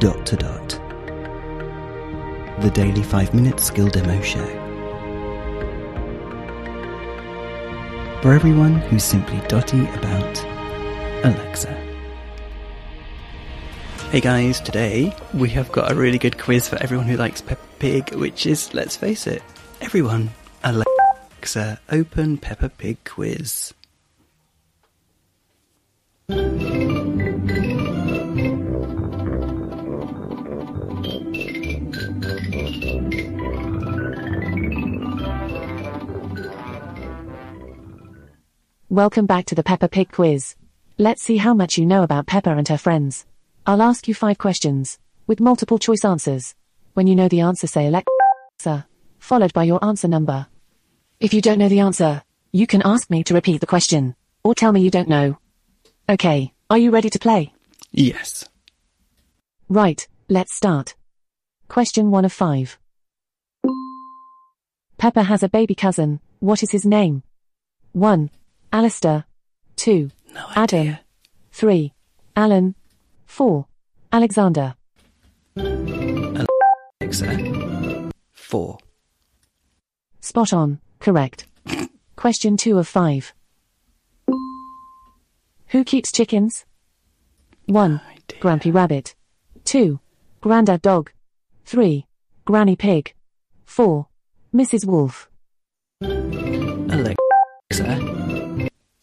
[0.00, 0.68] Dot to Dot.
[2.62, 4.46] The daily 5 minute skill demo show.
[8.22, 10.42] For everyone who's simply dotty about
[11.22, 11.74] Alexa.
[14.10, 17.60] Hey guys, today we have got a really good quiz for everyone who likes Peppa
[17.78, 19.42] Pig, which is, let's face it,
[19.82, 20.30] everyone.
[20.64, 23.74] Alexa, open Peppa Pig quiz.
[38.90, 40.56] Welcome back to the Peppa Pig quiz.
[40.98, 43.24] Let's see how much you know about Peppa and her friends.
[43.64, 44.98] I'll ask you five questions,
[45.28, 46.56] with multiple choice answers.
[46.94, 48.88] When you know the answer, say Alexa,
[49.20, 50.48] followed by your answer number.
[51.20, 54.56] If you don't know the answer, you can ask me to repeat the question, or
[54.56, 55.38] tell me you don't know.
[56.08, 57.52] Okay, are you ready to play?
[57.92, 58.48] Yes.
[59.68, 60.96] Right, let's start.
[61.68, 62.76] Question 1 of 5.
[64.98, 66.18] Peppa has a baby cousin.
[66.40, 67.22] What is his name?
[67.92, 68.30] 1.
[68.72, 69.24] Alistair.
[69.76, 70.10] 2.
[70.34, 70.62] No Adam.
[70.80, 71.00] idea.
[71.52, 71.92] 3.
[72.36, 72.74] Alan.
[73.26, 73.66] 4.
[74.12, 74.74] Alexander.
[75.56, 76.50] Alexa.
[78.32, 78.78] Four.
[80.20, 81.46] Spot on, correct.
[82.16, 83.34] Question 2 of 5.
[85.68, 86.64] Who keeps chickens?
[87.66, 88.00] 1.
[88.10, 88.40] idea.
[88.40, 89.14] Grampy Rabbit.
[89.64, 89.98] 2.
[90.40, 91.12] Grandad Dog.
[91.64, 92.06] 3.
[92.44, 93.14] Granny Pig.
[93.66, 94.06] 4.
[94.54, 94.84] Mrs.
[94.84, 95.28] Wolf.
[96.02, 97.16] Alexa.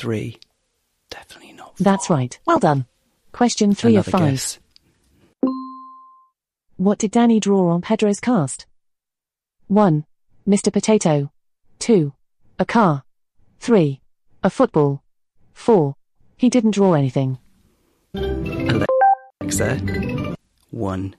[0.00, 0.38] Three.
[1.10, 1.76] Definitely not.
[1.76, 1.84] Four.
[1.84, 2.38] That's right.
[2.46, 2.86] Well done.
[3.32, 4.18] Question 3 of 5.
[4.18, 4.58] guess.
[6.78, 8.64] What did Danny draw on Pedro's cast?
[9.66, 10.06] 1.
[10.48, 10.72] Mr.
[10.72, 11.30] Potato.
[11.80, 12.14] 2.
[12.58, 13.04] A car.
[13.58, 14.00] 3.
[14.42, 15.02] A football.
[15.52, 15.94] 4.
[16.38, 17.36] He didn't draw anything.
[18.14, 19.76] Alexa.
[20.70, 21.14] One.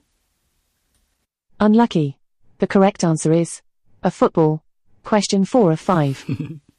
[1.60, 2.18] Unlucky.
[2.58, 3.62] The correct answer is
[4.02, 4.64] a football.
[5.04, 6.58] Question 4 of 5.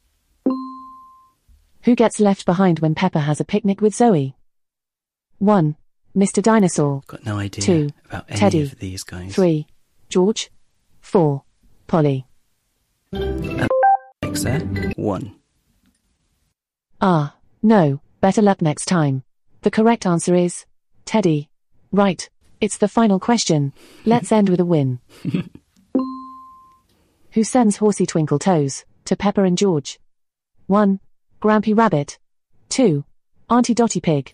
[1.83, 4.35] Who gets left behind when Peppa has a picnic with Zoe?
[5.39, 5.75] 1.
[6.15, 6.41] Mr.
[6.41, 7.01] Dinosaur.
[7.07, 7.89] Got no idea Two.
[8.05, 8.61] about any Teddy.
[8.61, 9.35] of these guys.
[9.35, 9.67] 3.
[10.09, 10.49] George.
[11.01, 11.43] 4.
[11.87, 12.25] Polly.
[13.11, 14.59] Alexa.
[14.95, 15.35] One.
[17.01, 19.23] Ah, no, better luck next time.
[19.61, 20.65] The correct answer is
[21.03, 21.49] Teddy.
[21.91, 22.29] Right,
[22.61, 23.73] it's the final question.
[24.05, 24.99] Let's end with a win.
[27.31, 29.99] Who sends Horsey Twinkle Toes to Peppa and George?
[30.67, 30.99] 1.
[31.43, 32.19] Grampy Rabbit.
[32.69, 33.03] 2.
[33.49, 34.33] Auntie Dotty Pig.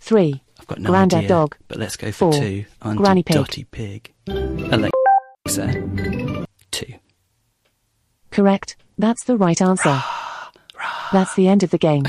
[0.00, 0.42] 3.
[0.58, 1.28] I've got no Grandad idea.
[1.28, 1.56] Dog.
[1.68, 2.34] But let's go for Four.
[2.40, 2.64] two.
[2.80, 3.36] Auntie Granny Pig.
[3.36, 4.14] Dotty Pig.
[4.26, 6.46] Alexa.
[6.70, 6.94] Two.
[8.30, 10.02] Correct, that's the right answer.
[11.12, 12.02] That's the end of the game.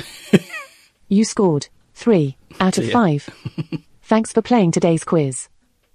[1.08, 3.29] you scored 3 out of 5.
[4.02, 5.50] Thanks for playing today's quiz.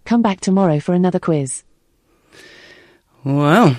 [0.04, 1.64] Come back tomorrow for another quiz.
[3.24, 3.76] Well,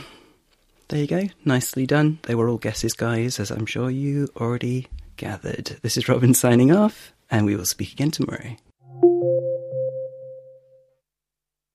[0.94, 1.28] there you go.
[1.44, 2.20] Nicely done.
[2.24, 4.88] They were all guesses, guys, as I'm sure you already
[5.18, 5.78] gathered.
[5.82, 8.56] This is Robin signing off, and we will speak again tomorrow.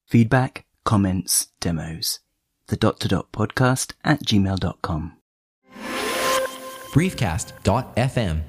[0.06, 2.20] Feedback, comments, demos.
[2.68, 5.16] The dot to dot podcast at gmail.com.
[6.92, 8.42] briefcast.fm